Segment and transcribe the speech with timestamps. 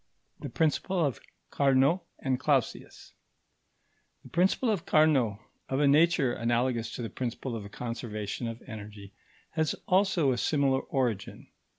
[0.41, 0.47] §3.
[0.47, 1.19] THE PRINCIPLE OF
[1.51, 3.13] CARNOT AND CLAUSIUS
[4.23, 5.37] The principle of Carnot,
[5.69, 9.13] of a nature analogous to the principle of the conservation of energy,
[9.51, 11.51] has also a similar origin.